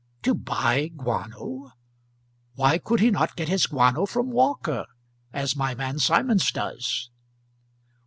[0.23, 1.73] "To buy guano!
[2.55, 4.87] Why could he not get his guano from Walker,
[5.31, 7.11] as my man Symonds does?"